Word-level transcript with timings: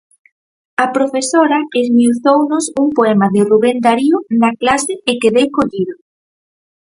A 0.83 0.85
profesora 0.95 1.57
esmiuzounos 1.81 2.65
un 2.81 2.87
poema 2.97 3.27
de 3.35 3.41
Rubén 3.49 3.77
Darío 3.85 4.17
na 4.41 4.51
clase 4.61 4.93
e 5.09 5.13
quedei 5.21 5.47
collido. 5.57 5.95